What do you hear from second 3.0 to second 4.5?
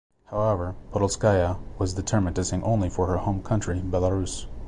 her home country Belarus.